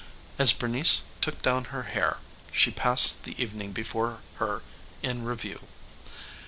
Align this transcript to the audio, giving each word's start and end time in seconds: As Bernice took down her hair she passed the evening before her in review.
As 0.39 0.51
Bernice 0.51 1.03
took 1.21 1.43
down 1.43 1.65
her 1.65 1.83
hair 1.83 2.17
she 2.51 2.71
passed 2.71 3.23
the 3.23 3.39
evening 3.39 3.71
before 3.71 4.21
her 4.37 4.63
in 5.03 5.25
review. 5.25 5.67